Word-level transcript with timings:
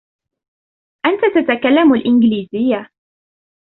أنت 1.05 1.21
تتكلم 1.35 1.93
الإنجليزيه. 1.95 2.89